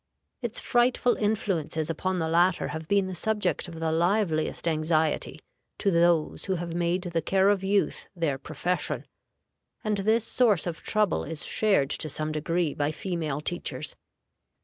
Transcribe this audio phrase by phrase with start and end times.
[0.41, 5.39] Its frightful influences upon the latter have been the subject of the liveliest anxiety
[5.77, 9.05] to those who have made the care of youth their profession,
[9.83, 13.95] and this source of trouble is shared to some degree by female teachers.